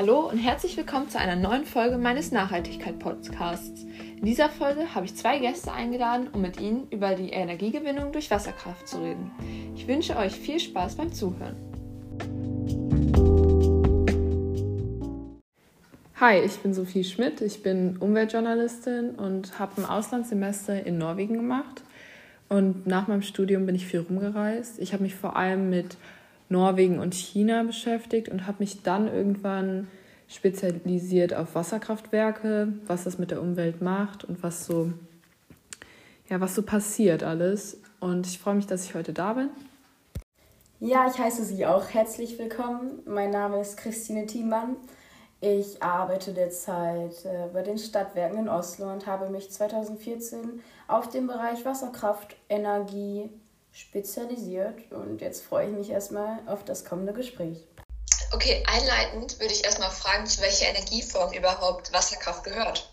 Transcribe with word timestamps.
Hallo 0.00 0.20
und 0.20 0.38
herzlich 0.38 0.78
willkommen 0.78 1.10
zu 1.10 1.18
einer 1.18 1.36
neuen 1.36 1.66
Folge 1.66 1.98
meines 1.98 2.32
Nachhaltigkeit-Podcasts. 2.32 3.84
In 4.16 4.24
dieser 4.24 4.48
Folge 4.48 4.94
habe 4.94 5.04
ich 5.04 5.14
zwei 5.14 5.38
Gäste 5.38 5.72
eingeladen, 5.72 6.28
um 6.32 6.40
mit 6.40 6.58
ihnen 6.58 6.88
über 6.88 7.14
die 7.14 7.28
Energiegewinnung 7.28 8.10
durch 8.10 8.30
Wasserkraft 8.30 8.88
zu 8.88 9.02
reden. 9.02 9.30
Ich 9.76 9.86
wünsche 9.86 10.16
euch 10.16 10.32
viel 10.32 10.58
Spaß 10.58 10.94
beim 10.94 11.12
Zuhören. 11.12 11.54
Hi, 16.18 16.38
ich 16.38 16.56
bin 16.60 16.72
Sophie 16.72 17.04
Schmidt, 17.04 17.42
ich 17.42 17.62
bin 17.62 17.98
Umweltjournalistin 17.98 19.16
und 19.16 19.58
habe 19.58 19.82
ein 19.82 19.84
Auslandssemester 19.84 20.86
in 20.86 20.96
Norwegen 20.96 21.34
gemacht. 21.34 21.82
Und 22.48 22.86
nach 22.86 23.06
meinem 23.06 23.20
Studium 23.20 23.66
bin 23.66 23.74
ich 23.74 23.84
viel 23.86 24.00
rumgereist. 24.00 24.78
Ich 24.78 24.94
habe 24.94 25.02
mich 25.02 25.14
vor 25.14 25.36
allem 25.36 25.68
mit 25.68 25.98
Norwegen 26.50 26.98
und 26.98 27.14
China 27.14 27.62
beschäftigt 27.62 28.28
und 28.28 28.46
habe 28.46 28.58
mich 28.58 28.82
dann 28.82 29.08
irgendwann 29.08 29.88
spezialisiert 30.28 31.32
auf 31.32 31.54
Wasserkraftwerke, 31.54 32.72
was 32.86 33.04
das 33.04 33.18
mit 33.18 33.30
der 33.30 33.40
Umwelt 33.40 33.80
macht 33.80 34.24
und 34.24 34.42
was 34.42 34.66
so, 34.66 34.92
ja, 36.28 36.40
was 36.40 36.54
so 36.54 36.62
passiert 36.62 37.22
alles. 37.22 37.80
Und 38.00 38.26
ich 38.26 38.38
freue 38.38 38.56
mich, 38.56 38.66
dass 38.66 38.84
ich 38.84 38.94
heute 38.94 39.12
da 39.12 39.34
bin. 39.34 39.50
Ja, 40.80 41.06
ich 41.08 41.18
heiße 41.18 41.44
Sie 41.44 41.66
auch 41.66 41.88
herzlich 41.90 42.38
willkommen. 42.38 43.00
Mein 43.06 43.30
Name 43.30 43.60
ist 43.60 43.76
Christine 43.76 44.26
Thiemann. 44.26 44.76
Ich 45.40 45.82
arbeite 45.82 46.32
derzeit 46.32 47.24
äh, 47.24 47.48
bei 47.52 47.62
den 47.62 47.78
Stadtwerken 47.78 48.38
in 48.38 48.48
Oslo 48.48 48.92
und 48.92 49.06
habe 49.06 49.30
mich 49.30 49.50
2014 49.50 50.60
auf 50.86 51.08
den 51.08 51.26
Bereich 51.26 51.64
Wasserkraft, 51.64 52.36
Energie, 52.48 53.30
spezialisiert 53.72 54.90
und 54.92 55.20
jetzt 55.20 55.42
freue 55.42 55.68
ich 55.68 55.76
mich 55.76 55.90
erstmal 55.90 56.40
auf 56.46 56.64
das 56.64 56.84
kommende 56.84 57.12
Gespräch. 57.12 57.58
Okay, 58.32 58.62
einleitend 58.66 59.40
würde 59.40 59.52
ich 59.52 59.64
erstmal 59.64 59.90
fragen, 59.90 60.26
zu 60.26 60.40
welcher 60.40 60.68
Energieform 60.68 61.32
überhaupt 61.32 61.92
Wasserkraft 61.92 62.44
gehört. 62.44 62.92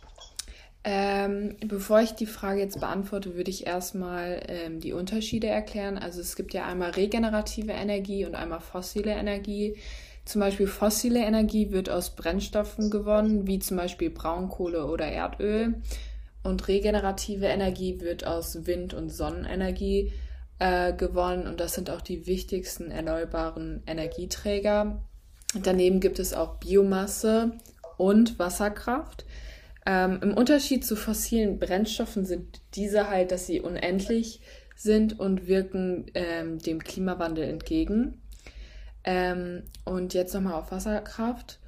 Ähm, 0.83 1.57
bevor 1.65 1.99
ich 1.99 2.13
die 2.13 2.25
Frage 2.25 2.61
jetzt 2.61 2.79
beantworte, 2.79 3.35
würde 3.35 3.51
ich 3.51 3.67
erstmal 3.67 4.41
ähm, 4.47 4.79
die 4.79 4.93
Unterschiede 4.93 5.47
erklären. 5.47 5.97
Also 5.97 6.21
es 6.21 6.35
gibt 6.35 6.53
ja 6.53 6.65
einmal 6.65 6.91
regenerative 6.91 7.73
Energie 7.73 8.25
und 8.25 8.35
einmal 8.35 8.61
fossile 8.61 9.11
Energie. 9.11 9.77
Zum 10.23 10.41
Beispiel 10.41 10.67
fossile 10.67 11.19
Energie 11.19 11.71
wird 11.71 11.89
aus 11.89 12.15
Brennstoffen 12.15 12.89
gewonnen, 12.89 13.47
wie 13.47 13.59
zum 13.59 13.77
Beispiel 13.77 14.09
Braunkohle 14.09 14.85
oder 14.85 15.05
Erdöl. 15.05 15.81
Und 16.41 16.67
regenerative 16.67 17.47
Energie 17.47 17.99
wird 17.99 18.25
aus 18.25 18.65
Wind- 18.65 18.93
und 18.93 19.09
Sonnenenergie 19.09 20.13
äh, 20.59 20.93
gewonnen 20.93 21.47
und 21.47 21.59
das 21.59 21.73
sind 21.73 21.89
auch 21.89 22.01
die 22.01 22.25
wichtigsten 22.25 22.91
erneuerbaren 22.91 23.83
Energieträger. 23.85 25.01
Daneben 25.53 25.99
gibt 25.99 26.19
es 26.19 26.33
auch 26.33 26.55
Biomasse 26.55 27.53
und 27.97 28.37
Wasserkraft. 28.39 29.25
Ähm, 29.85 30.19
Im 30.21 30.33
Unterschied 30.33 30.85
zu 30.85 30.95
fossilen 30.95 31.59
Brennstoffen 31.59 32.25
sind 32.25 32.61
diese 32.75 33.09
halt, 33.09 33.31
dass 33.31 33.45
sie 33.47 33.61
unendlich 33.61 34.41
sind 34.75 35.19
und 35.19 35.47
wirken 35.47 36.07
ähm, 36.13 36.59
dem 36.59 36.83
Klimawandel 36.83 37.45
entgegen. 37.45 38.21
Ähm, 39.03 39.63
und 39.85 40.13
jetzt 40.13 40.33
nochmal 40.33 40.55
auf 40.55 40.71
Wasserkraft 40.71 41.59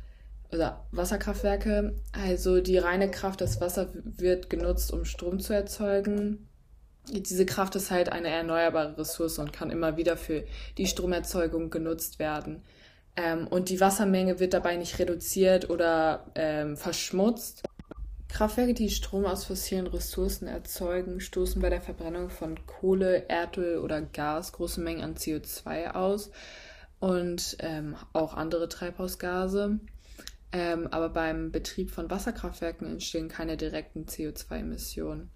oder 0.52 0.86
Wasserkraftwerke. 0.92 1.96
Also 2.12 2.60
die 2.60 2.78
reine 2.78 3.10
Kraft, 3.10 3.40
das 3.40 3.62
Wasser 3.62 3.90
wird 3.94 4.50
genutzt, 4.50 4.92
um 4.92 5.06
Strom 5.06 5.40
zu 5.40 5.54
erzeugen 5.54 6.49
diese 7.12 7.46
Kraft 7.46 7.76
ist 7.76 7.92
halt 7.92 8.12
eine 8.12 8.30
erneuerbare 8.30 8.98
Ressource 8.98 9.40
und 9.40 9.54
kann 9.54 9.72
immer 9.72 9.98
wieder 9.98 10.18
für 10.18 10.44
die 10.78 10.88
Stromerzeugung 10.88 11.70
genutzt 11.70 12.20
werden. 12.20 12.64
Ähm, 13.16 13.48
und 13.48 13.70
die 13.70 13.80
Wassermenge 13.80 14.40
wird 14.40 14.54
dabei 14.54 14.78
nicht 14.78 15.00
reduziert 15.00 15.70
oder 15.70 16.26
ähm, 16.36 16.78
verschmutzt. 16.78 17.64
Kraftwerke, 18.30 18.76
die 18.76 18.90
Strom 18.90 19.26
aus 19.26 19.46
fossilen 19.46 19.88
Ressourcen 19.88 20.48
erzeugen, 20.48 21.20
stoßen 21.20 21.62
bei 21.62 21.70
der 21.70 21.82
Verbrennung 21.82 22.30
von 22.30 22.66
Kohle, 22.68 23.28
Erdöl 23.28 23.80
oder 23.80 24.02
Gas 24.02 24.54
große 24.54 24.80
Mengen 24.82 25.02
an 25.02 25.16
CO2 25.16 25.92
aus 25.92 26.30
und 27.00 27.58
ähm, 27.60 27.96
auch 28.14 28.36
andere 28.36 28.70
Treibhausgase. 28.70 29.80
Ähm, 30.52 30.88
aber 30.88 31.10
beim 31.10 31.52
Betrieb 31.52 31.92
von 31.92 32.10
Wasserkraftwerken 32.10 32.88
entstehen 32.88 33.30
keine 33.30 33.58
direkten 33.58 34.06
CO2-Emissionen. 34.06 35.30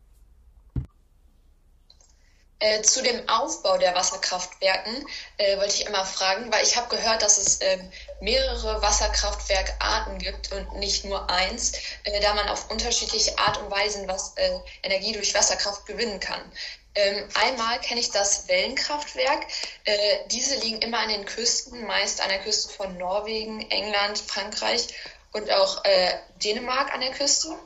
Äh, 2.64 2.82
zu 2.82 3.04
dem 3.04 3.28
Aufbau 3.28 3.78
der 3.78 3.94
Wasserkraftwerken 3.94 5.06
äh, 5.38 5.58
wollte 5.58 5.74
ich 5.74 5.86
immer 5.86 6.06
fragen, 6.06 6.50
weil 6.50 6.64
ich 6.64 6.78
habe 6.78 6.96
gehört, 6.96 7.22
dass 7.22 7.38
es 7.38 7.58
äh, 7.58 7.78
mehrere 8.22 8.82
Wasserkraftwerkarten 8.82 10.18
gibt 10.18 10.50
und 10.54 10.80
nicht 10.80 11.04
nur 11.04 11.30
eins, 11.30 11.74
äh, 12.06 12.22
da 12.22 12.34
man 12.34 12.48
auf 12.48 12.72
unterschiedliche 12.72 13.38
Art 13.38 13.58
und 13.58 13.70
Weisen 13.70 14.08
was 14.08 14.38
äh, 14.38 14.50
Energie 14.82 15.12
durch 15.12 15.34
Wasserkraft 15.34 15.86
gewinnen 15.88 16.22
kann. 16.22 16.40
Ähm, 16.96 17.28
einmal 17.34 17.82
kenne 17.82 18.00
ich 18.00 18.12
das 18.12 18.48
Wellenkraftwerk. 18.48 19.46
diese 20.28 20.56
liegen 20.60 20.82
immer 20.84 21.00
an 21.00 21.10
den 21.10 21.26
Küsten, 21.26 21.86
meist 21.86 22.22
an 22.22 22.30
der 22.30 22.40
Küste 22.40 22.72
von 22.72 22.98
Norwegen, 22.98 23.60
England, 23.72 24.20
Frankreich 24.20 24.88
und 25.34 25.52
auch 25.52 25.82
Dänemark 26.42 26.94
an 26.94 27.02
der 27.02 27.12
Küste. 27.12 27.58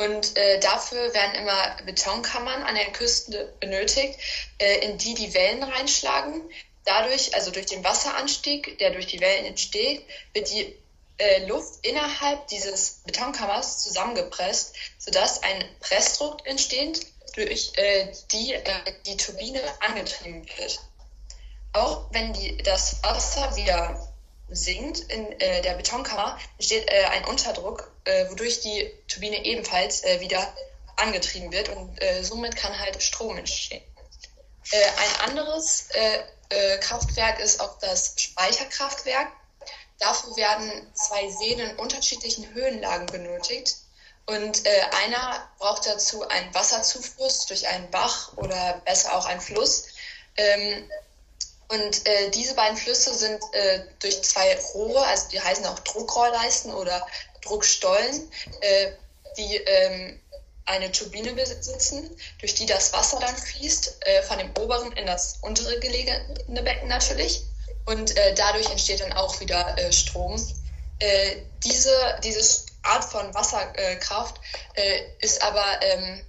Und 0.00 0.34
äh, 0.38 0.58
dafür 0.60 1.12
werden 1.12 1.34
immer 1.34 1.76
Betonkammern 1.84 2.62
an 2.62 2.74
der 2.74 2.90
Küste 2.90 3.52
benötigt, 3.60 4.18
äh, 4.56 4.78
in 4.78 4.96
die 4.96 5.12
die 5.12 5.34
Wellen 5.34 5.62
reinschlagen. 5.62 6.40
Dadurch, 6.86 7.34
also 7.34 7.50
durch 7.50 7.66
den 7.66 7.84
Wasseranstieg, 7.84 8.78
der 8.78 8.92
durch 8.92 9.08
die 9.08 9.20
Wellen 9.20 9.44
entsteht, 9.44 10.02
wird 10.32 10.50
die 10.50 10.74
äh, 11.18 11.44
Luft 11.46 11.84
innerhalb 11.84 12.48
dieses 12.48 13.02
Betonkammers 13.04 13.84
zusammengepresst, 13.84 14.74
sodass 14.96 15.42
ein 15.42 15.62
Pressdruck 15.80 16.46
entsteht, 16.46 17.06
durch 17.34 17.72
äh, 17.76 18.10
die 18.32 18.54
äh, 18.54 18.62
die 19.04 19.18
Turbine 19.18 19.60
angetrieben 19.80 20.46
wird. 20.56 20.80
Auch 21.74 22.06
wenn 22.10 22.32
die, 22.32 22.56
das 22.62 23.02
Wasser 23.02 23.54
wieder 23.54 24.09
sinkt 24.50 25.00
in 25.00 25.32
äh, 25.40 25.62
der 25.62 25.74
Betonkammer, 25.74 26.38
entsteht 26.58 26.88
äh, 26.90 27.04
ein 27.04 27.24
Unterdruck, 27.26 27.90
äh, 28.04 28.28
wodurch 28.30 28.60
die 28.60 28.90
Turbine 29.08 29.44
ebenfalls 29.44 30.04
äh, 30.04 30.20
wieder 30.20 30.52
angetrieben 30.96 31.52
wird 31.52 31.68
und 31.70 32.02
äh, 32.02 32.22
somit 32.22 32.56
kann 32.56 32.78
halt 32.78 33.02
Strom 33.02 33.36
entstehen. 33.38 33.82
Äh, 34.70 34.82
ein 34.82 35.30
anderes 35.30 35.88
Kraftwerk 36.80 37.38
ist 37.38 37.60
auch 37.60 37.78
das 37.78 38.14
Speicherkraftwerk. 38.16 39.28
Dafür 40.00 40.34
werden 40.36 40.92
zwei 40.94 41.30
Seen 41.30 41.60
in 41.60 41.76
unterschiedlichen 41.76 42.52
Höhenlagen 42.52 43.06
benötigt. 43.06 43.76
Und 44.26 44.66
einer 44.66 45.48
braucht 45.60 45.86
dazu 45.86 46.26
einen 46.28 46.52
Wasserzufluss 46.52 47.46
durch 47.46 47.68
einen 47.68 47.88
Bach 47.92 48.36
oder 48.36 48.82
besser 48.84 49.16
auch 49.16 49.26
einen 49.26 49.40
Fluss. 49.40 49.86
Ähm, 50.36 50.90
und 51.70 52.04
äh, 52.08 52.30
diese 52.30 52.54
beiden 52.54 52.76
Flüsse 52.76 53.14
sind 53.14 53.40
äh, 53.52 53.80
durch 54.00 54.20
zwei 54.22 54.58
Rohre, 54.74 55.06
also 55.06 55.28
die 55.28 55.40
heißen 55.40 55.64
auch 55.66 55.78
Druckrohrleisten 55.78 56.74
oder 56.74 57.06
Druckstollen, 57.42 58.28
äh, 58.60 58.90
die 59.36 59.56
ähm, 59.56 60.20
eine 60.66 60.90
Turbine 60.90 61.32
besitzen, 61.32 62.10
durch 62.40 62.56
die 62.56 62.66
das 62.66 62.92
Wasser 62.92 63.20
dann 63.20 63.36
fließt, 63.36 63.98
äh, 64.00 64.22
von 64.24 64.38
dem 64.38 64.50
oberen 64.58 64.90
in 64.92 65.06
das 65.06 65.38
untere 65.42 65.78
gelegene 65.78 66.62
Becken 66.62 66.88
natürlich. 66.88 67.44
Und 67.86 68.16
äh, 68.16 68.34
dadurch 68.34 68.68
entsteht 68.68 69.00
dann 69.00 69.12
auch 69.12 69.38
wieder 69.38 69.78
äh, 69.78 69.92
Strom. 69.92 70.44
Diese, 71.64 72.20
diese 72.22 72.62
Art 72.82 73.04
von 73.04 73.32
Wasserkraft 73.32 74.38
ist 75.20 75.42
aber 75.42 75.64
ähm, 75.80 76.20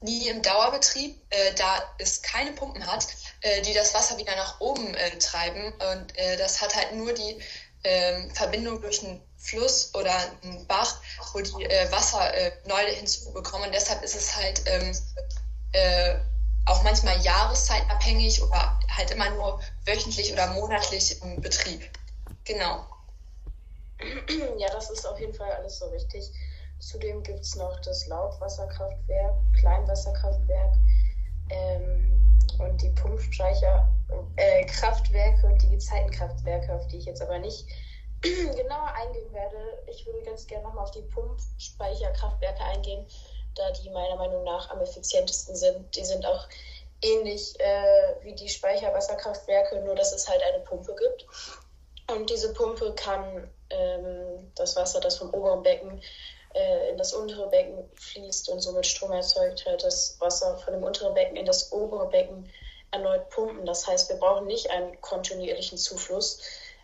nie 0.00 0.26
im 0.26 0.42
Dauerbetrieb, 0.42 1.16
da 1.56 1.94
es 1.98 2.20
keine 2.20 2.50
Pumpen 2.50 2.84
hat 2.84 3.06
äh, 3.44 3.60
die 3.60 3.74
das 3.74 3.92
Wasser 3.92 4.16
wieder 4.16 4.34
nach 4.36 4.58
oben 4.58 4.94
äh, 4.94 5.18
treiben. 5.18 5.72
Und 5.92 6.18
äh, 6.18 6.36
das 6.38 6.62
hat 6.62 6.74
halt 6.74 6.94
nur 6.94 7.12
die 7.12 7.38
ähm, 7.84 8.30
Verbindung 8.30 8.80
durch 8.80 9.04
einen 9.04 9.20
Fluss 9.36 9.94
oder 9.94 10.14
einen 10.42 10.66
Bach, 10.66 11.02
wo 11.32 11.40
die 11.40 11.64
äh, 11.64 11.92
Wasser 11.92 12.32
äh, 12.34 12.52
neu 12.66 12.82
hinzubekommen. 12.86 13.66
Und 13.66 13.74
deshalb 13.74 14.02
ist 14.02 14.16
es 14.16 14.34
halt 14.34 14.62
ähm, 14.64 14.96
äh, 15.72 16.14
auch 16.64 16.82
manchmal 16.84 17.20
jahreszeitabhängig 17.20 18.42
oder 18.42 18.80
halt 18.88 19.10
immer 19.10 19.28
nur 19.30 19.60
wöchentlich 19.84 20.32
oder 20.32 20.46
monatlich 20.54 21.20
im 21.20 21.42
Betrieb. 21.42 21.82
Genau. 22.44 22.86
Ja, 24.58 24.70
das 24.72 24.88
ist 24.88 25.06
auf 25.06 25.20
jeden 25.20 25.34
Fall 25.34 25.52
alles 25.52 25.78
so 25.78 25.86
richtig. 25.88 26.30
Zudem 26.78 27.22
gibt 27.22 27.40
es 27.40 27.56
noch 27.56 27.78
das 27.82 28.06
Laubwasserkraftwerk, 28.06 29.34
Kleinwasserkraftwerk. 29.60 30.74
Ähm, 31.50 32.23
und 32.58 32.80
die 32.82 32.90
Pumpspeicher, 32.90 33.88
äh, 34.36 34.64
Kraftwerke 34.66 35.46
und 35.46 35.62
die 35.62 35.70
Gezeitenkraftwerke, 35.70 36.74
auf 36.74 36.86
die 36.88 36.98
ich 36.98 37.04
jetzt 37.06 37.22
aber 37.22 37.38
nicht 37.38 37.66
genauer 38.22 38.92
eingehen 38.94 39.32
werde. 39.32 39.82
Ich 39.86 40.06
würde 40.06 40.22
ganz 40.22 40.46
gerne 40.46 40.64
nochmal 40.64 40.84
auf 40.84 40.90
die 40.90 41.02
Pumpspeicherkraftwerke 41.02 42.62
eingehen, 42.62 43.06
da 43.54 43.70
die 43.72 43.90
meiner 43.90 44.16
Meinung 44.16 44.44
nach 44.44 44.70
am 44.70 44.80
effizientesten 44.80 45.56
sind. 45.56 45.94
Die 45.94 46.04
sind 46.04 46.24
auch 46.24 46.48
ähnlich 47.02 47.58
äh, 47.60 48.14
wie 48.22 48.34
die 48.34 48.48
Speicherwasserkraftwerke, 48.48 49.80
nur 49.80 49.94
dass 49.94 50.12
es 50.12 50.28
halt 50.28 50.42
eine 50.42 50.64
Pumpe 50.64 50.94
gibt. 50.94 51.26
Und 52.10 52.28
diese 52.30 52.52
Pumpe 52.52 52.94
kann 52.94 53.50
ähm, 53.70 54.52
das 54.54 54.76
Wasser, 54.76 55.00
das 55.00 55.18
vom 55.18 55.32
oberen 55.32 55.62
Becken 55.62 56.02
äh, 56.54 56.90
in 56.90 56.96
das 56.96 57.12
untere 57.12 57.48
Becken 57.48 57.88
fließt 57.94 58.48
und 58.48 58.60
somit 58.60 58.86
Strom 58.86 59.12
erzeugt, 59.12 59.66
halt 59.66 59.82
das 59.82 60.16
Wasser 60.20 60.56
von 60.58 60.72
dem 60.72 60.82
unteren 60.82 61.14
Becken 61.14 61.36
in 61.36 61.46
das 61.46 61.72
obere 61.72 62.08
Becken 62.08 62.48
erneut 62.92 63.28
pumpen. 63.30 63.66
Das 63.66 63.86
heißt, 63.86 64.08
wir 64.08 64.16
brauchen 64.16 64.46
nicht 64.46 64.70
einen 64.70 65.00
kontinuierlichen 65.00 65.78
Zufluss. 65.78 66.40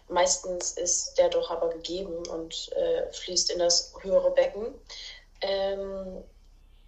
Meistens 0.08 0.72
ist 0.72 1.18
der 1.18 1.28
doch 1.28 1.50
aber 1.50 1.68
gegeben 1.68 2.26
und 2.28 2.72
äh, 2.72 3.12
fließt 3.12 3.52
in 3.52 3.60
das 3.60 3.92
höhere 4.00 4.32
Becken. 4.32 4.74
Ähm, 5.40 6.24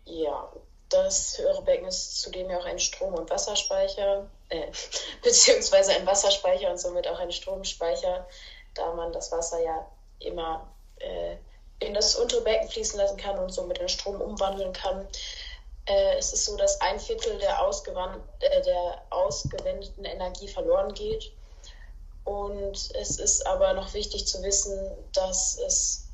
ja, 0.04 0.52
das 0.88 1.38
höhere 1.38 1.62
Becken 1.62 1.86
ist 1.86 2.20
zudem 2.20 2.50
ja 2.50 2.58
auch 2.58 2.64
ein 2.64 2.80
Strom- 2.80 3.14
und 3.14 3.30
Wasserspeicher, 3.30 4.28
äh, 4.48 4.66
beziehungsweise 5.22 5.92
ein 5.92 6.06
Wasserspeicher 6.06 6.68
und 6.70 6.78
somit 6.78 7.06
auch 7.06 7.18
ein 7.18 7.30
Stromspeicher, 7.30 8.26
da 8.74 8.92
man 8.94 9.12
das 9.12 9.30
Wasser 9.30 9.62
ja 9.62 9.88
immer 10.18 10.68
äh, 10.98 11.36
in 11.82 11.94
das 11.94 12.14
untere 12.16 12.42
Becken 12.42 12.68
fließen 12.68 12.98
lassen 12.98 13.16
kann 13.16 13.38
und 13.38 13.50
somit 13.52 13.78
in 13.78 13.88
Strom 13.88 14.20
umwandeln 14.20 14.72
kann. 14.72 15.06
Äh, 15.86 16.16
es 16.16 16.32
ist 16.32 16.44
so, 16.44 16.56
dass 16.56 16.80
ein 16.80 16.98
Viertel 16.98 17.38
der, 17.38 17.58
äh, 17.58 18.62
der 18.62 19.02
ausgewendeten 19.10 20.04
Energie 20.04 20.48
verloren 20.48 20.94
geht. 20.94 21.32
Und 22.24 22.94
es 22.94 23.18
ist 23.18 23.46
aber 23.46 23.72
noch 23.72 23.92
wichtig 23.94 24.26
zu 24.26 24.42
wissen, 24.42 24.96
dass 25.12 25.58
es 25.58 26.08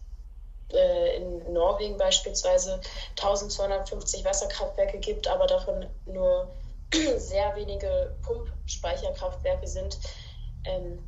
äh, 0.72 1.16
in 1.16 1.52
Norwegen 1.52 1.96
beispielsweise 1.96 2.80
1250 3.10 4.24
Wasserkraftwerke 4.24 4.98
gibt, 4.98 5.28
aber 5.28 5.46
davon 5.46 5.86
nur 6.06 6.48
sehr 7.16 7.54
wenige 7.56 8.14
Pumpspeicherkraftwerke 8.22 9.66
sind, 9.66 9.98
ähm, 10.64 11.07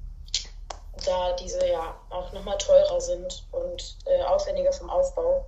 da 1.05 1.33
diese 1.35 1.67
ja 1.67 1.99
auch 2.11 2.33
nochmal 2.33 2.59
teurer 2.59 3.01
sind 3.01 3.45
und 3.53 3.97
äh, 4.07 4.23
aufwendiger 4.23 4.73
vom 4.73 4.91
Aufbau. 4.91 5.47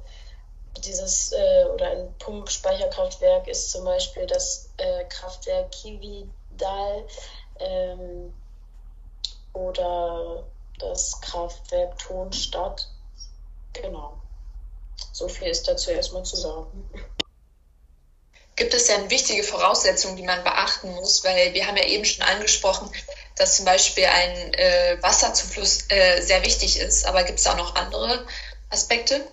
Dieses 0.78 1.32
äh, 1.32 1.64
oder 1.72 1.90
ein 1.90 2.14
Pumpspeicherkraftwerk 2.18 3.46
ist 3.46 3.70
zum 3.70 3.84
Beispiel 3.84 4.26
das 4.26 4.70
äh, 4.78 5.04
Kraftwerk 5.04 5.70
Kividal 5.70 7.06
ähm, 7.60 8.32
oder 9.52 10.44
das 10.78 11.20
Kraftwerk 11.20 11.98
Tonstadt 11.98 12.88
Genau. 13.72 14.20
So 15.12 15.28
viel 15.28 15.48
ist 15.48 15.66
dazu 15.68 15.90
erstmal 15.90 16.24
zu 16.24 16.36
sagen. 16.36 16.88
Gibt 18.54 18.74
es 18.74 18.86
denn 18.86 19.10
wichtige 19.10 19.42
Voraussetzungen, 19.42 20.16
die 20.16 20.22
man 20.22 20.44
beachten 20.44 20.92
muss? 20.94 21.24
Weil 21.24 21.54
wir 21.54 21.66
haben 21.66 21.76
ja 21.76 21.84
eben 21.84 22.04
schon 22.04 22.24
angesprochen, 22.24 22.90
dass 23.36 23.56
zum 23.56 23.64
Beispiel 23.64 24.04
ein 24.04 24.54
äh, 24.54 24.98
Wasserzufluss 25.00 25.90
äh, 25.90 26.20
sehr 26.20 26.44
wichtig 26.44 26.78
ist. 26.78 27.06
Aber 27.06 27.24
gibt 27.24 27.38
es 27.38 27.46
auch 27.46 27.56
noch 27.56 27.74
andere 27.74 28.26
Aspekte? 28.70 29.26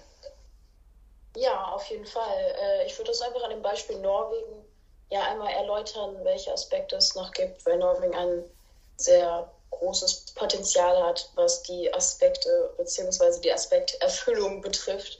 Ja, 1.36 1.72
auf 1.74 1.86
jeden 1.90 2.06
Fall. 2.06 2.56
Äh, 2.62 2.86
ich 2.86 2.98
würde 2.98 3.12
das 3.12 3.22
einfach 3.22 3.44
an 3.44 3.52
dem 3.52 3.62
Beispiel 3.62 3.98
Norwegen 4.00 4.66
ja 5.10 5.24
einmal 5.24 5.54
erläutern, 5.54 6.18
welche 6.24 6.52
Aspekte 6.52 6.96
es 6.96 7.16
noch 7.16 7.32
gibt, 7.32 7.66
weil 7.66 7.78
Norwegen 7.78 8.16
ein 8.16 8.44
sehr 8.98 9.50
großes 9.72 10.34
Potenzial 10.36 11.02
hat, 11.04 11.30
was 11.36 11.64
die 11.64 11.94
Aspekte 11.94 12.74
bzw. 12.78 13.40
die 13.42 13.52
Aspekterfüllung 13.52 14.62
betrifft. 14.62 15.20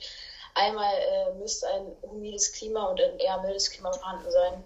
Einmal 0.54 0.92
äh, 0.94 1.32
müsste 1.34 1.68
ein 1.68 1.96
humides 2.02 2.52
Klima 2.52 2.88
und 2.88 3.00
ein 3.00 3.18
eher 3.18 3.40
mildes 3.40 3.70
Klima 3.70 3.92
vorhanden 3.92 4.30
sein. 4.30 4.64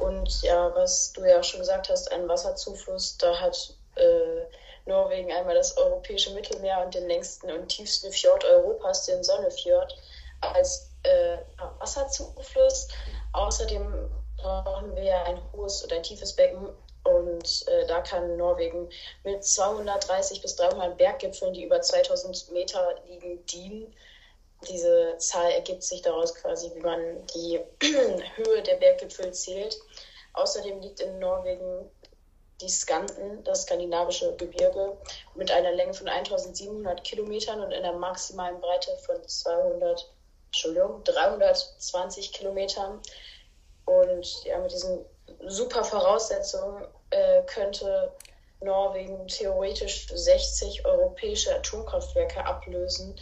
Und 0.00 0.42
ja, 0.42 0.74
was 0.74 1.12
du 1.12 1.24
ja 1.24 1.40
auch 1.40 1.44
schon 1.44 1.60
gesagt 1.60 1.88
hast, 1.88 2.10
ein 2.12 2.28
Wasserzufluss, 2.28 3.16
da 3.18 3.38
hat 3.40 3.74
äh, 3.96 4.44
Norwegen 4.84 5.32
einmal 5.32 5.54
das 5.54 5.76
europäische 5.76 6.32
Mittelmeer 6.32 6.84
und 6.84 6.94
den 6.94 7.08
längsten 7.08 7.50
und 7.50 7.68
tiefsten 7.68 8.12
Fjord 8.12 8.44
Europas, 8.44 9.06
den 9.06 9.24
Sonnefjord, 9.24 9.96
als 10.40 10.90
äh, 11.02 11.38
Wasserzufluss. 11.78 12.88
Außerdem 13.32 14.10
brauchen 14.36 14.94
wir 14.96 15.24
ein 15.24 15.40
hohes 15.52 15.84
oder 15.84 15.96
ein 15.96 16.02
tiefes 16.02 16.34
Becken 16.34 16.68
und 17.06 17.68
äh, 17.68 17.86
da 17.86 18.00
kann 18.00 18.36
Norwegen 18.36 18.88
mit 19.22 19.44
230 19.44 20.42
bis 20.42 20.56
300 20.56 20.96
Berggipfeln, 20.96 21.52
die 21.52 21.64
über 21.64 21.80
2000 21.80 22.50
Meter 22.52 22.96
liegen, 23.08 23.44
dienen. 23.46 23.94
Diese 24.68 25.16
Zahl 25.18 25.50
ergibt 25.52 25.82
sich 25.82 26.02
daraus 26.02 26.34
quasi, 26.34 26.72
wie 26.74 26.80
man 26.80 27.26
die 27.34 27.60
Höhe 28.36 28.62
der 28.62 28.76
Berggipfel 28.76 29.32
zählt. 29.32 29.76
Außerdem 30.32 30.80
liegt 30.80 31.00
in 31.00 31.18
Norwegen 31.18 31.90
die 32.60 32.68
Skanten, 32.68 33.44
das 33.44 33.62
skandinavische 33.62 34.34
Gebirge, 34.36 34.96
mit 35.34 35.50
einer 35.50 35.72
Länge 35.72 35.94
von 35.94 36.08
1700 36.08 37.04
Kilometern 37.04 37.62
und 37.62 37.72
einer 37.72 37.92
maximalen 37.92 38.60
Breite 38.60 38.96
von 39.04 39.26
200, 39.26 40.10
Entschuldigung, 40.46 41.04
320 41.04 42.32
Kilometern. 42.32 43.00
Und 43.84 44.44
ja, 44.44 44.58
mit 44.58 44.72
diesen 44.72 45.04
super 45.46 45.84
Voraussetzungen 45.84 46.86
äh, 47.10 47.42
könnte 47.42 48.12
Norwegen 48.60 49.28
theoretisch 49.28 50.08
60 50.08 50.86
europäische 50.86 51.54
Atomkraftwerke 51.54 52.44
ablösen. 52.44 53.14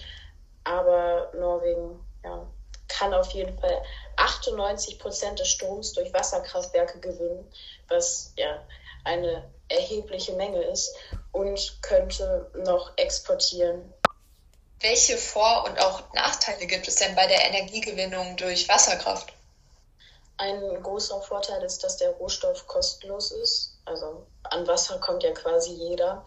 Aber 0.64 1.30
Norwegen 1.34 2.04
ja, 2.24 2.46
kann 2.88 3.14
auf 3.14 3.30
jeden 3.32 3.58
Fall 3.58 3.82
98 4.16 4.98
Prozent 4.98 5.38
des 5.38 5.48
Stroms 5.48 5.92
durch 5.92 6.12
Wasserkraftwerke 6.12 7.00
gewinnen, 7.00 7.50
was 7.88 8.32
ja 8.36 8.62
eine 9.04 9.50
erhebliche 9.68 10.32
Menge 10.32 10.62
ist 10.62 10.94
und 11.32 11.78
könnte 11.82 12.50
noch 12.64 12.92
exportieren. 12.96 13.92
Welche 14.80 15.16
Vor- 15.16 15.64
und 15.64 15.78
auch 15.80 16.12
Nachteile 16.14 16.66
gibt 16.66 16.88
es 16.88 16.96
denn 16.96 17.14
bei 17.14 17.26
der 17.26 17.44
Energiegewinnung 17.44 18.36
durch 18.36 18.68
Wasserkraft? 18.68 19.32
Ein 20.36 20.82
großer 20.82 21.22
Vorteil 21.22 21.62
ist, 21.62 21.84
dass 21.84 21.96
der 21.96 22.10
Rohstoff 22.10 22.66
kostenlos 22.66 23.30
ist. 23.30 23.78
Also 23.84 24.26
an 24.42 24.66
Wasser 24.66 24.98
kommt 24.98 25.22
ja 25.22 25.32
quasi 25.32 25.72
jeder. 25.72 26.26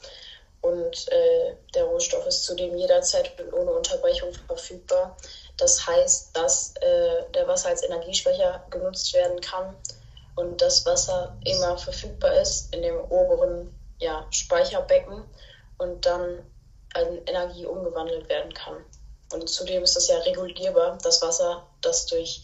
Und 0.61 1.11
äh, 1.11 1.55
der 1.75 1.85
Rohstoff 1.85 2.25
ist 2.25 2.43
zudem 2.43 2.75
jederzeit 2.75 3.39
und 3.39 3.53
ohne 3.53 3.71
Unterbrechung 3.71 4.33
verfügbar. 4.47 5.15
Das 5.57 5.87
heißt, 5.87 6.35
dass 6.35 6.75
äh, 6.77 7.23
der 7.33 7.47
Wasser 7.47 7.69
als 7.69 7.83
Energiespeicher 7.83 8.65
genutzt 8.69 9.13
werden 9.13 9.39
kann 9.41 9.75
und 10.35 10.61
das 10.61 10.85
Wasser 10.85 11.35
immer 11.45 11.77
verfügbar 11.77 12.39
ist 12.39 12.73
in 12.73 12.81
dem 12.81 12.99
oberen 13.09 13.73
ja, 13.99 14.25
Speicherbecken 14.29 15.23
und 15.77 16.05
dann 16.05 16.45
in 16.95 17.25
Energie 17.25 17.65
umgewandelt 17.65 18.29
werden 18.29 18.53
kann. 18.53 18.83
Und 19.33 19.49
zudem 19.49 19.83
ist 19.83 19.97
es 19.97 20.07
ja 20.07 20.17
regulierbar, 20.19 20.97
das 21.03 21.21
Wasser, 21.21 21.67
das 21.81 22.05
durch 22.05 22.41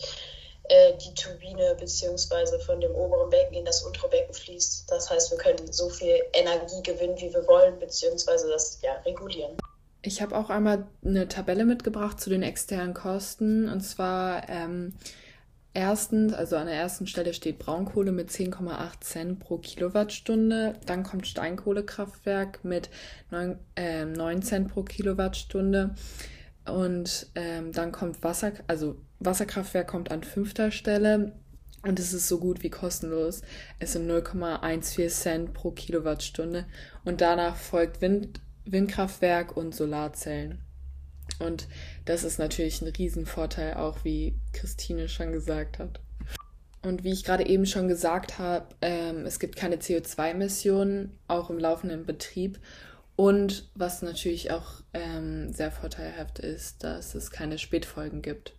äh, 0.69 0.93
die 0.97 1.13
Turbine 1.13 1.75
beziehungsweise 1.77 2.59
von 2.59 2.79
dem 2.79 2.91
oberen 2.95 3.29
Becken 3.29 3.55
in 3.55 3.65
das 3.65 3.81
untere 3.83 4.09
Becken 4.09 4.33
fließt. 4.33 4.89
Das 4.89 5.09
heißt, 5.09 5.31
wir 5.31 5.37
können 5.37 5.71
so 5.71 5.89
viel 5.89 6.21
Energie 6.33 6.81
gewinnen, 6.83 7.17
wie 7.17 7.33
wir 7.33 7.45
wollen, 7.47 7.77
beziehungsweise 7.79 8.47
das 8.49 8.79
ja 8.81 8.93
regulieren. 9.05 9.57
Ich 10.01 10.21
habe 10.21 10.37
auch 10.37 10.49
einmal 10.49 10.85
eine 11.03 11.27
Tabelle 11.27 11.65
mitgebracht 11.65 12.19
zu 12.19 12.29
den 12.29 12.43
externen 12.43 12.93
Kosten. 12.93 13.69
Und 13.69 13.81
zwar 13.81 14.49
ähm, 14.49 14.93
erstens, 15.73 16.33
also 16.33 16.55
an 16.57 16.67
der 16.67 16.75
ersten 16.75 17.07
Stelle 17.07 17.33
steht 17.33 17.59
Braunkohle 17.59 18.11
mit 18.11 18.29
10,8 18.29 19.01
Cent 19.01 19.39
pro 19.39 19.57
Kilowattstunde. 19.57 20.75
Dann 20.85 21.03
kommt 21.03 21.27
Steinkohlekraftwerk 21.27 22.63
mit 22.63 22.89
9, 23.31 23.59
äh, 23.75 24.05
9 24.05 24.41
Cent 24.43 24.73
pro 24.73 24.83
Kilowattstunde. 24.83 25.95
Und 26.65 27.27
ähm, 27.35 27.71
dann 27.73 27.91
kommt 27.91 28.23
Wasser, 28.23 28.53
also 28.67 28.95
Wasserkraftwerk 29.25 29.87
kommt 29.87 30.11
an 30.11 30.23
fünfter 30.23 30.71
Stelle 30.71 31.33
und 31.83 31.99
es 31.99 32.13
ist 32.13 32.27
so 32.27 32.39
gut 32.39 32.63
wie 32.63 32.69
kostenlos. 32.69 33.41
Es 33.79 33.93
sind 33.93 34.09
0,14 34.09 35.09
Cent 35.09 35.53
pro 35.53 35.71
Kilowattstunde 35.71 36.65
und 37.03 37.21
danach 37.21 37.55
folgt 37.55 38.01
Wind, 38.01 38.39
Windkraftwerk 38.65 39.57
und 39.57 39.75
Solarzellen. 39.75 40.61
Und 41.39 41.67
das 42.05 42.23
ist 42.23 42.39
natürlich 42.39 42.81
ein 42.81 42.87
Riesenvorteil, 42.87 43.75
auch 43.75 44.03
wie 44.03 44.35
Christine 44.53 45.09
schon 45.09 45.31
gesagt 45.31 45.79
hat. 45.79 45.99
Und 46.81 47.03
wie 47.03 47.11
ich 47.11 47.23
gerade 47.23 47.45
eben 47.45 47.65
schon 47.65 47.87
gesagt 47.87 48.39
habe, 48.39 48.67
ähm, 48.81 49.25
es 49.25 49.39
gibt 49.39 49.55
keine 49.55 49.77
CO2-Emissionen, 49.77 51.17
auch 51.27 51.49
im 51.49 51.57
laufenden 51.57 52.05
Betrieb. 52.05 52.59
Und 53.15 53.69
was 53.73 54.01
natürlich 54.01 54.51
auch 54.51 54.81
ähm, 54.93 55.53
sehr 55.53 55.71
vorteilhaft 55.71 56.39
ist, 56.39 56.83
dass 56.83 57.15
es 57.15 57.31
keine 57.31 57.57
Spätfolgen 57.57 58.21
gibt 58.21 58.53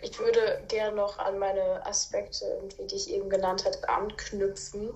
ich 0.00 0.18
würde 0.18 0.62
gerne 0.68 0.94
noch 0.94 1.18
an 1.18 1.38
meine 1.38 1.84
Aspekte, 1.86 2.60
die 2.78 2.94
ich 2.94 3.10
eben 3.10 3.30
genannt 3.30 3.64
habe, 3.64 3.88
anknüpfen. 3.88 4.92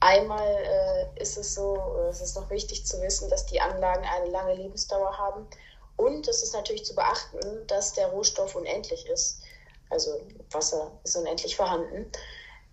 Einmal 0.00 0.46
äh, 0.46 1.20
ist 1.22 1.36
es 1.38 1.54
so, 1.54 1.76
es 2.08 2.20
ist 2.20 2.36
noch 2.36 2.50
wichtig 2.50 2.86
zu 2.86 3.00
wissen, 3.00 3.28
dass 3.30 3.46
die 3.46 3.60
Anlagen 3.60 4.04
eine 4.04 4.30
lange 4.30 4.54
Lebensdauer 4.54 5.16
haben. 5.18 5.46
Und 5.96 6.28
es 6.28 6.42
ist 6.42 6.54
natürlich 6.54 6.84
zu 6.84 6.94
beachten, 6.94 7.66
dass 7.66 7.94
der 7.94 8.08
Rohstoff 8.08 8.54
unendlich 8.54 9.08
ist. 9.08 9.40
Also 9.90 10.20
Wasser 10.50 10.92
ist 11.02 11.16
unendlich 11.16 11.56
vorhanden. 11.56 12.12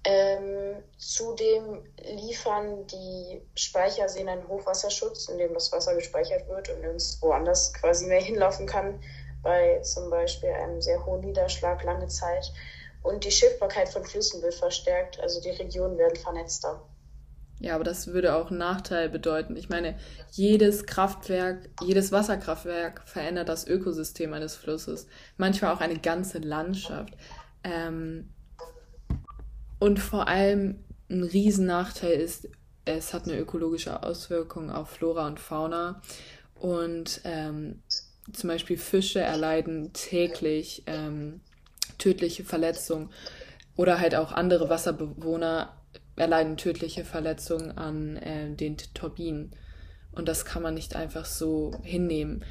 Ähm, 0.03 0.83
zudem 0.99 1.83
liefern 2.03 2.85
die 2.85 3.41
Speicherseen 3.55 4.29
einen 4.29 4.47
Hochwasserschutz, 4.47 5.29
in 5.29 5.39
dem 5.39 5.55
das 5.55 5.71
Wasser 5.71 5.95
gespeichert 5.95 6.47
wird 6.47 6.69
und 6.69 6.81
nirgends 6.81 7.17
woanders 7.21 7.73
quasi 7.73 8.05
mehr 8.05 8.21
hinlaufen 8.21 8.67
kann, 8.67 9.01
bei 9.45 9.79
zum 9.81 10.09
Beispiel 10.09 10.49
einem 10.49 10.81
sehr 10.81 11.05
hohen 11.05 11.21
Niederschlag 11.21 11.81
lange 11.83 12.07
Zeit. 12.07 12.51
Und 13.03 13.23
die 13.23 13.31
Schiffbarkeit 13.31 13.87
von 13.87 14.03
Flüssen 14.03 14.41
wird 14.41 14.55
verstärkt, 14.55 15.19
also 15.21 15.39
die 15.39 15.51
Regionen 15.51 15.97
werden 15.97 16.17
vernetzter. 16.17 16.81
Ja, 17.59 17.75
aber 17.75 17.83
das 17.83 18.07
würde 18.07 18.35
auch 18.35 18.49
einen 18.49 18.57
Nachteil 18.57 19.07
bedeuten. 19.07 19.55
Ich 19.55 19.69
meine, 19.69 19.97
jedes 20.31 20.87
Kraftwerk, 20.87 21.69
jedes 21.81 22.11
Wasserkraftwerk 22.11 23.07
verändert 23.07 23.47
das 23.47 23.65
Ökosystem 23.65 24.33
eines 24.33 24.55
Flusses. 24.55 25.07
Manchmal 25.37 25.73
auch 25.73 25.79
eine 25.79 25.99
ganze 25.99 26.39
Landschaft. 26.39 27.13
Ähm, 27.63 28.31
und 29.79 29.99
vor 29.99 30.27
allem 30.27 30.83
ein 31.09 31.23
Riesennachteil 31.23 32.19
ist, 32.19 32.49
es 32.83 33.13
hat 33.13 33.25
eine 33.25 33.37
ökologische 33.37 34.03
Auswirkung 34.03 34.71
auf 34.71 34.89
Flora 34.89 35.27
und 35.27 35.39
Fauna. 35.39 36.01
Und 36.55 37.21
ähm, 37.23 37.83
zum 38.33 38.49
Beispiel 38.49 38.77
Fische 38.77 39.19
erleiden 39.19 39.93
täglich 39.93 40.83
ähm, 40.87 41.41
tödliche 41.97 42.43
Verletzungen 42.43 43.11
oder 43.75 43.99
halt 43.99 44.15
auch 44.15 44.31
andere 44.31 44.69
Wasserbewohner 44.69 45.75
erleiden 46.15 46.57
tödliche 46.57 47.03
Verletzungen 47.03 47.77
an 47.77 48.17
äh, 48.17 48.49
den 48.55 48.77
Turbinen. 48.77 49.55
Und 50.13 50.27
das 50.29 50.45
kann 50.45 50.61
man 50.61 50.73
nicht 50.73 50.95
einfach 50.95 51.25
so 51.25 51.71
hinnehmen. 51.83 52.45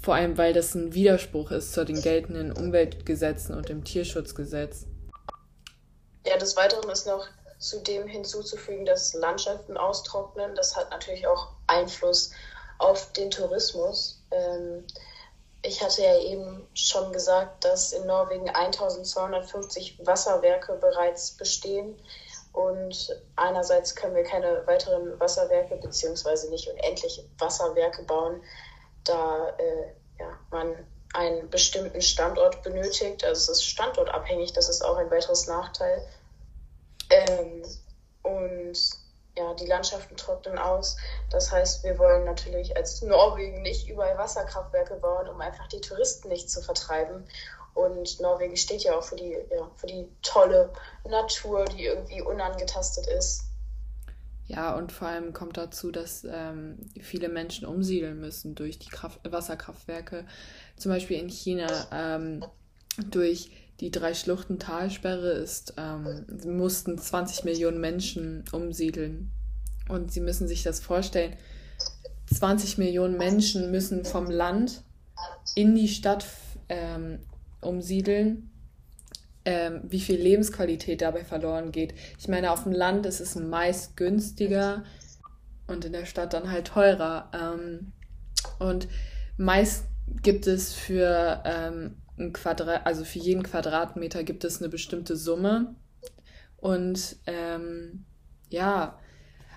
Vor 0.00 0.14
allem, 0.14 0.38
weil 0.38 0.52
das 0.52 0.74
ein 0.74 0.94
Widerspruch 0.94 1.50
ist 1.50 1.72
zu 1.72 1.84
den 1.84 2.00
geltenden 2.00 2.52
Umweltgesetzen 2.52 3.56
und 3.56 3.68
dem 3.68 3.82
Tierschutzgesetz. 3.82 4.86
Ja, 6.24 6.36
des 6.36 6.56
Weiteren 6.56 6.88
ist 6.90 7.06
noch 7.06 7.26
zudem 7.58 8.06
hinzuzufügen, 8.06 8.86
dass 8.86 9.14
Landschaften 9.14 9.76
austrocknen. 9.76 10.54
Das 10.54 10.76
hat 10.76 10.90
natürlich 10.90 11.26
auch 11.26 11.54
Einfluss 11.66 12.30
auf 12.78 13.12
den 13.14 13.32
Tourismus. 13.32 14.22
Ähm, 14.30 14.84
ich 15.62 15.82
hatte 15.82 16.02
ja 16.02 16.18
eben 16.20 16.66
schon 16.74 17.12
gesagt, 17.12 17.64
dass 17.64 17.92
in 17.92 18.06
Norwegen 18.06 18.48
1250 18.48 20.06
Wasserwerke 20.06 20.74
bereits 20.74 21.32
bestehen. 21.32 22.00
Und 22.52 23.20
einerseits 23.36 23.94
können 23.94 24.14
wir 24.14 24.24
keine 24.24 24.66
weiteren 24.66 25.18
Wasserwerke 25.20 25.76
beziehungsweise 25.76 26.50
nicht 26.50 26.68
unendlich 26.68 27.24
Wasserwerke 27.38 28.02
bauen, 28.04 28.42
da 29.04 29.50
äh, 29.58 29.92
ja, 30.18 30.38
man 30.50 30.74
einen 31.14 31.48
bestimmten 31.50 32.00
Standort 32.00 32.62
benötigt. 32.62 33.24
Also 33.24 33.52
es 33.52 33.58
ist 33.58 33.64
standortabhängig, 33.64 34.52
das 34.52 34.68
ist 34.68 34.82
auch 34.84 34.96
ein 34.96 35.10
weiteres 35.10 35.46
Nachteil. 35.46 36.06
Ähm, 37.10 37.62
ja, 39.38 39.54
die 39.54 39.66
Landschaften 39.66 40.16
trocknen 40.16 40.58
aus. 40.58 40.96
Das 41.30 41.50
heißt, 41.52 41.84
wir 41.84 41.98
wollen 41.98 42.24
natürlich 42.24 42.76
als 42.76 43.00
Norwegen 43.02 43.62
nicht 43.62 43.88
überall 43.88 44.18
Wasserkraftwerke 44.18 44.96
bauen, 44.96 45.28
um 45.28 45.40
einfach 45.40 45.68
die 45.68 45.80
Touristen 45.80 46.28
nicht 46.28 46.50
zu 46.50 46.60
vertreiben. 46.60 47.24
Und 47.74 48.20
Norwegen 48.20 48.56
steht 48.56 48.82
ja 48.82 48.96
auch 48.96 49.04
für 49.04 49.16
die, 49.16 49.36
ja, 49.50 49.70
für 49.76 49.86
die 49.86 50.08
tolle 50.22 50.72
Natur, 51.08 51.64
die 51.66 51.84
irgendwie 51.84 52.20
unangetastet 52.20 53.06
ist. 53.06 53.44
Ja, 54.46 54.74
und 54.74 54.92
vor 54.92 55.08
allem 55.08 55.34
kommt 55.34 55.58
dazu, 55.58 55.92
dass 55.92 56.24
ähm, 56.24 56.78
viele 57.00 57.28
Menschen 57.28 57.66
umsiedeln 57.66 58.18
müssen 58.18 58.54
durch 58.54 58.78
die 58.78 58.88
Kraft 58.88 59.20
Wasserkraftwerke. 59.30 60.26
Zum 60.76 60.90
Beispiel 60.90 61.18
in 61.18 61.28
China 61.28 61.68
ähm, 61.92 62.44
durch 63.10 63.50
die 63.80 63.90
Drei-Schluchten-Talsperre 63.90 65.30
ist, 65.30 65.74
ähm, 65.76 66.26
mussten 66.44 66.98
20 66.98 67.44
Millionen 67.44 67.80
Menschen 67.80 68.44
umsiedeln. 68.52 69.30
Und 69.88 70.12
Sie 70.12 70.20
müssen 70.20 70.48
sich 70.48 70.62
das 70.62 70.80
vorstellen, 70.80 71.36
20 72.34 72.78
Millionen 72.78 73.16
Menschen 73.16 73.70
müssen 73.70 74.04
vom 74.04 74.26
Land 74.26 74.82
in 75.54 75.74
die 75.74 75.88
Stadt 75.88 76.26
ähm, 76.68 77.20
umsiedeln. 77.60 78.50
Ähm, 79.44 79.80
wie 79.84 80.00
viel 80.00 80.20
Lebensqualität 80.20 81.00
dabei 81.00 81.24
verloren 81.24 81.72
geht. 81.72 81.94
Ich 82.18 82.28
meine, 82.28 82.50
auf 82.50 82.64
dem 82.64 82.72
Land 82.72 83.06
ist 83.06 83.20
es 83.20 83.34
meist 83.34 83.96
günstiger 83.96 84.84
und 85.66 85.86
in 85.86 85.92
der 85.92 86.04
Stadt 86.04 86.34
dann 86.34 86.50
halt 86.50 86.66
teurer. 86.66 87.30
Ähm, 87.32 87.92
und 88.58 88.88
meist 89.38 89.84
gibt 90.22 90.46
es 90.46 90.74
für 90.74 91.42
ähm, 91.46 91.96
ein 92.18 92.32
Quadrat, 92.32 92.86
also 92.86 93.04
für 93.04 93.18
jeden 93.18 93.42
Quadratmeter 93.42 94.24
gibt 94.24 94.44
es 94.44 94.60
eine 94.60 94.68
bestimmte 94.68 95.16
Summe. 95.16 95.74
Und 96.56 97.16
ähm, 97.26 98.04
ja, 98.48 98.98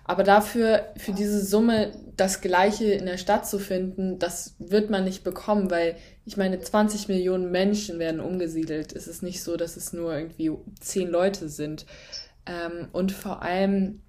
aber 0.03 0.23
dafür, 0.23 0.93
für 0.97 1.13
diese 1.13 1.43
Summe 1.43 1.93
das 2.17 2.41
Gleiche 2.41 2.85
in 2.85 3.05
der 3.05 3.17
Stadt 3.17 3.47
zu 3.47 3.59
finden, 3.59 4.19
das 4.19 4.55
wird 4.59 4.89
man 4.89 5.03
nicht 5.03 5.23
bekommen, 5.23 5.71
weil 5.71 5.95
ich 6.25 6.37
meine, 6.37 6.59
20 6.59 7.07
Millionen 7.07 7.51
Menschen 7.51 7.99
werden 7.99 8.19
umgesiedelt. 8.19 8.93
Es 8.93 9.07
ist 9.07 9.23
nicht 9.23 9.41
so, 9.43 9.57
dass 9.57 9.77
es 9.77 9.93
nur 9.93 10.13
irgendwie 10.13 10.51
zehn 10.79 11.07
Leute 11.07 11.49
sind. 11.49 11.85
Ähm, 12.45 12.89
und 12.91 13.11
vor 13.11 13.41
allem 13.41 14.01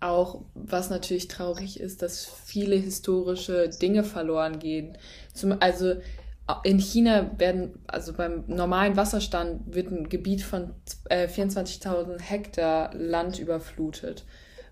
auch, 0.00 0.44
was 0.54 0.90
natürlich 0.90 1.28
traurig 1.28 1.78
ist, 1.78 2.02
dass 2.02 2.24
viele 2.24 2.76
historische 2.76 3.68
Dinge 3.68 4.04
verloren 4.04 4.58
gehen. 4.58 4.96
Zum, 5.34 5.56
also 5.60 5.96
in 6.64 6.78
China 6.78 7.30
werden, 7.38 7.84
also 7.86 8.12
beim 8.12 8.44
normalen 8.46 8.96
Wasserstand 8.96 9.74
wird 9.74 9.90
ein 9.90 10.08
Gebiet 10.08 10.42
von 10.42 10.74
äh, 11.08 11.26
24.000 11.26 12.20
Hektar 12.20 12.92
Land 12.94 13.38
überflutet. 13.38 14.24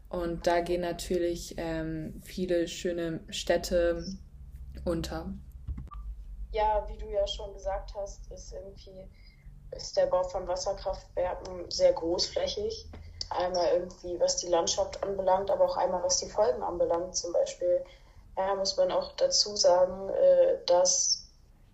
Und 0.08 0.46
da 0.46 0.60
gehen 0.60 0.80
natürlich 0.80 1.54
ähm, 1.56 2.20
viele 2.24 2.66
schöne 2.66 3.20
Städte 3.28 4.04
unter. 4.84 5.32
Ja, 6.52 6.84
wie 6.88 6.98
du 6.98 7.08
ja 7.08 7.26
schon 7.28 7.54
gesagt 7.54 7.94
hast, 7.94 8.30
ist 8.32 8.52
irgendwie 8.52 9.08
ist 9.76 9.96
der 9.96 10.06
Bau 10.06 10.24
von 10.24 10.48
Wasserkraftwerken 10.48 11.70
sehr 11.70 11.92
großflächig. 11.92 12.90
Einmal 13.30 13.66
irgendwie, 13.74 14.18
was 14.18 14.38
die 14.38 14.48
Landschaft 14.48 15.00
anbelangt, 15.04 15.50
aber 15.50 15.66
auch 15.66 15.76
einmal, 15.76 16.02
was 16.02 16.18
die 16.18 16.28
Folgen 16.28 16.62
anbelangt. 16.62 17.14
Zum 17.14 17.32
Beispiel 17.32 17.84
ja, 18.36 18.54
muss 18.56 18.76
man 18.76 18.90
auch 18.90 19.12
dazu 19.12 19.54
sagen, 19.54 20.08
äh, 20.08 20.58
dass 20.66 21.19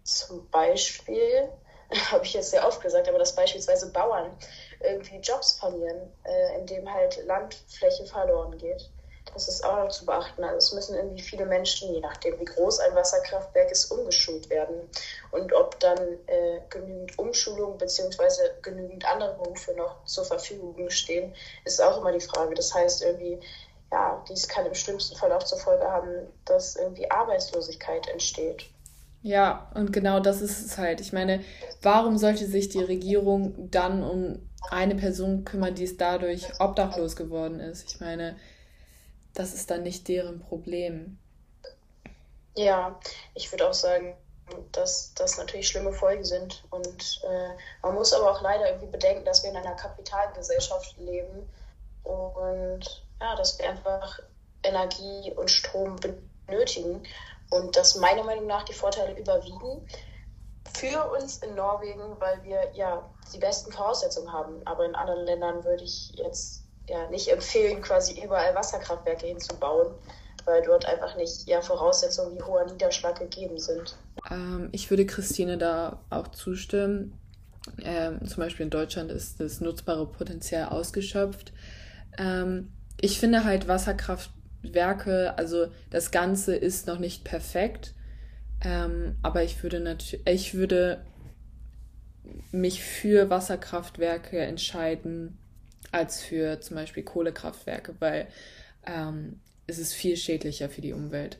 zum 0.06 0.48
Beispiel, 0.50 1.48
habe 2.10 2.24
ich 2.24 2.34
jetzt 2.34 2.50
sehr 2.50 2.66
oft 2.66 2.80
gesagt, 2.80 3.08
aber 3.08 3.18
dass 3.18 3.34
beispielsweise 3.34 3.90
Bauern 3.92 4.36
irgendwie 4.80 5.16
Jobs 5.16 5.52
verlieren, 5.52 6.12
äh, 6.24 6.58
indem 6.58 6.92
halt 6.92 7.24
Landfläche 7.24 8.06
verloren 8.06 8.56
geht. 8.58 8.90
Das 9.34 9.48
ist 9.48 9.64
auch 9.64 9.76
noch 9.76 9.88
zu 9.88 10.06
beachten. 10.06 10.44
Also 10.44 10.58
es 10.58 10.72
müssen 10.72 10.96
irgendwie 10.96 11.20
viele 11.20 11.44
Menschen, 11.46 11.92
je 11.92 12.00
nachdem 12.00 12.38
wie 12.40 12.44
groß 12.44 12.78
ein 12.80 12.94
Wasserkraftwerk 12.94 13.70
ist, 13.70 13.90
umgeschult 13.90 14.48
werden. 14.48 14.88
Und 15.32 15.52
ob 15.52 15.78
dann 15.80 15.98
äh, 16.26 16.60
genügend 16.70 17.18
Umschulung 17.18 17.76
bzw. 17.76 18.50
genügend 18.62 19.04
andere 19.04 19.34
Berufe 19.34 19.74
noch 19.74 20.04
zur 20.04 20.24
Verfügung 20.24 20.88
stehen, 20.90 21.34
ist 21.64 21.82
auch 21.82 21.98
immer 21.98 22.12
die 22.12 22.20
Frage. 22.20 22.54
Das 22.54 22.72
heißt 22.72 23.02
irgendwie, 23.02 23.40
ja, 23.92 24.24
dies 24.28 24.48
kann 24.48 24.66
im 24.66 24.74
schlimmsten 24.74 25.16
Fall 25.16 25.32
auch 25.32 25.42
zur 25.42 25.58
Folge 25.58 25.84
haben, 25.84 26.32
dass 26.44 26.76
irgendwie 26.76 27.10
Arbeitslosigkeit 27.10 28.08
entsteht. 28.08 28.70
Ja, 29.22 29.70
und 29.74 29.92
genau 29.92 30.20
das 30.20 30.40
ist 30.40 30.64
es 30.64 30.78
halt. 30.78 31.00
Ich 31.00 31.12
meine, 31.12 31.42
warum 31.82 32.16
sollte 32.16 32.46
sich 32.46 32.68
die 32.68 32.82
Regierung 32.82 33.70
dann 33.70 34.02
um 34.02 34.48
eine 34.70 34.94
Person 34.94 35.44
kümmern, 35.44 35.74
die 35.74 35.84
es 35.84 35.96
dadurch 35.96 36.60
obdachlos 36.60 37.16
geworden 37.16 37.58
ist? 37.58 37.90
Ich 37.90 38.00
meine, 38.00 38.36
das 39.34 39.54
ist 39.54 39.70
dann 39.70 39.82
nicht 39.82 40.06
deren 40.08 40.40
Problem. 40.40 41.18
Ja, 42.56 42.98
ich 43.34 43.50
würde 43.52 43.68
auch 43.68 43.74
sagen, 43.74 44.16
dass 44.72 45.12
das 45.14 45.38
natürlich 45.38 45.68
schlimme 45.68 45.92
Folgen 45.92 46.24
sind. 46.24 46.64
Und 46.70 47.20
äh, 47.28 47.50
man 47.82 47.94
muss 47.94 48.12
aber 48.12 48.30
auch 48.30 48.42
leider 48.42 48.68
irgendwie 48.68 48.90
bedenken, 48.90 49.24
dass 49.24 49.42
wir 49.42 49.50
in 49.50 49.56
einer 49.56 49.74
Kapitalgesellschaft 49.74 50.96
leben 50.98 51.48
und 52.04 53.04
ja, 53.20 53.34
dass 53.36 53.58
wir 53.58 53.68
einfach 53.68 54.20
Energie 54.62 55.32
und 55.34 55.50
Strom 55.50 55.96
benötigen 56.46 57.02
und 57.50 57.76
dass 57.76 57.96
meiner 57.96 58.24
Meinung 58.24 58.46
nach 58.46 58.64
die 58.64 58.72
Vorteile 58.72 59.18
überwiegen 59.18 59.86
für 60.74 61.10
uns 61.12 61.38
in 61.38 61.54
Norwegen, 61.54 62.18
weil 62.18 62.42
wir 62.42 62.70
ja 62.74 63.08
die 63.32 63.38
besten 63.38 63.72
Voraussetzungen 63.72 64.32
haben. 64.32 64.60
Aber 64.64 64.84
in 64.84 64.94
anderen 64.94 65.24
Ländern 65.24 65.64
würde 65.64 65.84
ich 65.84 66.12
jetzt 66.16 66.64
ja 66.88 67.08
nicht 67.10 67.28
empfehlen, 67.28 67.82
quasi 67.82 68.20
überall 68.22 68.54
Wasserkraftwerke 68.54 69.26
hinzubauen, 69.26 69.94
weil 70.44 70.62
dort 70.62 70.86
einfach 70.86 71.16
nicht 71.16 71.48
ja, 71.48 71.60
Voraussetzungen 71.60 72.36
wie 72.36 72.42
hoher 72.42 72.64
Niederschlag 72.66 73.18
gegeben 73.18 73.58
sind. 73.58 73.96
Ähm, 74.30 74.68
ich 74.72 74.90
würde 74.90 75.06
Christine 75.06 75.58
da 75.58 76.00
auch 76.10 76.28
zustimmen. 76.28 77.18
Ähm, 77.82 78.26
zum 78.26 78.42
Beispiel 78.42 78.64
in 78.64 78.70
Deutschland 78.70 79.10
ist 79.10 79.40
das 79.40 79.60
nutzbare 79.60 80.06
Potenzial 80.06 80.68
ausgeschöpft. 80.68 81.52
Ähm, 82.16 82.72
ich 83.00 83.18
finde 83.18 83.44
halt 83.44 83.66
Wasserkraft 83.66 84.30
Werke, 84.74 85.36
also 85.38 85.68
das 85.90 86.10
Ganze 86.10 86.56
ist 86.56 86.86
noch 86.86 86.98
nicht 86.98 87.24
perfekt, 87.24 87.94
ähm, 88.62 89.16
aber 89.22 89.42
ich 89.42 89.62
würde 89.62 89.80
natürlich, 89.80 90.26
ich 90.26 90.54
würde 90.54 91.04
mich 92.50 92.82
für 92.82 93.30
Wasserkraftwerke 93.30 94.38
entscheiden, 94.38 95.38
als 95.92 96.22
für 96.22 96.60
zum 96.60 96.76
Beispiel 96.76 97.02
Kohlekraftwerke, 97.02 97.94
weil 98.00 98.28
ähm, 98.86 99.40
es 99.66 99.78
ist 99.78 99.94
viel 99.94 100.16
schädlicher 100.16 100.68
für 100.68 100.80
die 100.80 100.92
Umwelt 100.92 101.38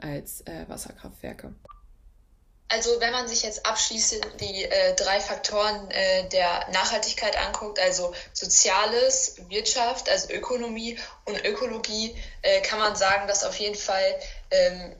als 0.00 0.42
äh, 0.42 0.68
Wasserkraftwerke. 0.68 1.54
Also 2.70 3.00
wenn 3.00 3.12
man 3.12 3.26
sich 3.26 3.42
jetzt 3.42 3.64
abschließend 3.64 4.26
die 4.40 4.64
äh, 4.64 4.94
drei 4.94 5.20
Faktoren 5.20 5.90
äh, 5.90 6.28
der 6.28 6.68
Nachhaltigkeit 6.70 7.34
anguckt, 7.36 7.78
also 7.80 8.14
Soziales, 8.34 9.36
Wirtschaft, 9.48 10.10
also 10.10 10.30
Ökonomie 10.30 10.98
und 11.24 11.42
Ökologie, 11.46 12.14
äh, 12.42 12.60
kann 12.60 12.78
man 12.78 12.94
sagen, 12.94 13.26
dass 13.26 13.44
auf 13.44 13.56
jeden 13.56 13.74
Fall 13.74 14.20
ähm, 14.50 14.94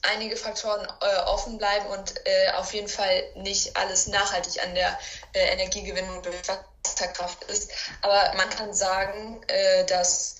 einige 0.00 0.38
Faktoren 0.38 0.86
äh, 1.02 1.20
offen 1.26 1.58
bleiben 1.58 1.86
und 1.86 2.14
äh, 2.26 2.50
auf 2.52 2.72
jeden 2.72 2.88
Fall 2.88 3.24
nicht 3.36 3.76
alles 3.76 4.06
nachhaltig 4.06 4.62
an 4.62 4.74
der 4.74 4.98
äh, 5.34 5.52
Energiegewinnung 5.52 6.22
durch 6.22 6.36
Wasserkraft 6.82 7.44
ist. 7.44 7.72
Aber 8.00 8.34
man 8.36 8.48
kann 8.48 8.72
sagen, 8.72 9.44
dass 9.86 10.36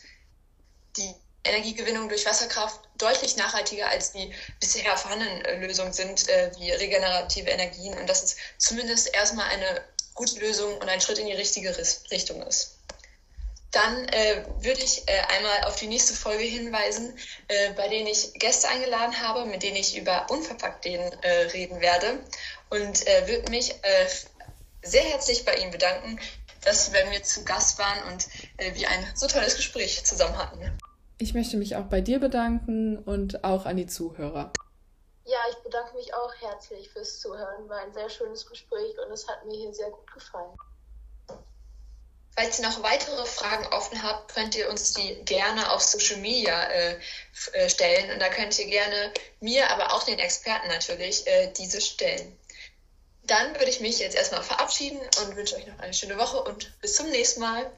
die 0.97 1.14
Energiegewinnung 1.44 2.08
durch 2.08 2.25
Wasserkraft 2.26 2.80
deutlich 2.99 3.37
nachhaltiger 3.37 3.88
als 3.88 4.12
die 4.12 4.32
bisher 4.61 4.96
vorhandenen 4.96 5.44
äh, 5.44 5.66
Lösungen 5.66 5.92
sind, 5.92 6.28
äh, 6.28 6.52
wie 6.58 6.70
regenerative 6.70 7.50
Energien. 7.50 7.99
Und 7.99 8.08
dass 8.08 8.22
es 8.22 8.37
zumindest 8.58 9.14
erstmal 9.14 9.49
eine 9.50 9.82
gute 10.14 10.38
Lösung 10.38 10.76
und 10.78 10.88
ein 10.88 11.00
Schritt 11.00 11.18
in 11.18 11.26
die 11.26 11.32
richtige 11.32 11.76
Richtung 12.11 12.42
ist. 12.42 12.76
Dann 13.72 14.06
äh, 14.08 14.44
würde 14.61 14.82
ich 14.82 15.08
äh, 15.08 15.18
einmal 15.34 15.64
auf 15.64 15.76
die 15.76 15.87
nächste 15.87 16.12
Folge 16.12 16.44
hinweisen, 16.44 17.18
äh, 17.49 17.72
bei 17.72 17.88
denen 17.88 18.06
ich 18.06 18.34
Gäste 18.34 18.68
eingeladen 18.68 19.18
habe, 19.20 19.46
mit 19.46 19.62
denen 19.62 19.76
ich 19.76 19.96
über 19.96 20.30
Unverpacktläden 20.30 21.11
äh, 21.22 21.30
reden 21.52 21.80
werde. 21.80 22.20
Und 22.68 23.04
würde 23.26 23.50
mich 23.50 23.75
sehr 24.82 25.02
herzlich 25.02 25.44
bei 25.44 25.56
Ihnen 25.56 25.72
bedanken, 25.72 26.18
dass 26.62 26.87
Sie 26.87 26.92
bei 26.92 27.04
mir 27.04 27.22
zu 27.22 27.44
Gast 27.44 27.78
waren 27.78 28.02
und 28.11 28.26
wir 28.56 28.88
ein 28.88 29.12
so 29.14 29.26
tolles 29.26 29.56
Gespräch 29.56 30.02
zusammen 30.04 30.38
hatten. 30.38 30.78
Ich 31.23 31.35
möchte 31.35 31.57
mich 31.57 31.76
auch 31.76 31.85
bei 31.85 32.00
dir 32.00 32.19
bedanken 32.19 32.99
und 32.99 33.45
auch 33.45 33.64
an 33.64 33.76
die 33.76 33.87
Zuhörer. 33.87 34.52
Ja, 35.25 35.38
ich 35.50 35.57
bedanke 35.59 35.95
mich 35.95 36.12
auch 36.12 36.35
herzlich 36.41 36.91
fürs 36.91 37.21
Zuhören. 37.21 37.69
War 37.69 37.79
ein 37.79 37.93
sehr 37.93 38.11
schönes 38.11 38.45
Gespräch 38.45 38.99
und 38.99 39.12
es 39.12 39.29
hat 39.29 39.47
mir 39.47 39.57
hier 39.57 39.73
sehr 39.73 39.91
gut 39.91 40.12
gefallen. 40.12 40.50
Falls 42.35 42.59
ihr 42.59 42.67
noch 42.67 42.83
weitere 42.83 43.25
Fragen 43.25 43.64
offen 43.69 44.02
habt, 44.02 44.35
könnt 44.35 44.57
ihr 44.57 44.69
uns 44.69 44.95
die 44.95 45.25
gerne 45.25 45.71
auf 45.71 45.81
Social 45.81 46.21
Media 46.21 46.61
äh, 46.64 46.99
äh, 47.52 47.69
stellen. 47.69 48.11
Und 48.11 48.19
da 48.19 48.29
könnt 48.29 48.59
ihr 48.59 48.67
gerne 48.67 49.12
mir, 49.38 49.71
aber 49.71 49.93
auch 49.93 50.02
den 50.02 50.19
Experten 50.19 50.67
natürlich, 50.67 51.25
äh, 51.29 51.52
diese 51.57 51.81
stellen. 51.81 52.37
Dann 53.23 53.55
würde 53.55 53.71
ich 53.71 53.79
mich 53.79 54.00
jetzt 54.00 54.17
erstmal 54.17 54.43
verabschieden 54.43 54.99
und 55.21 55.37
wünsche 55.37 55.55
euch 55.55 55.69
noch 55.69 55.79
eine 55.79 55.95
schöne 55.95 56.19
Woche 56.19 56.43
und 56.43 56.81
bis 56.81 56.97
zum 56.97 57.09
nächsten 57.11 57.43
Mal. 57.43 57.71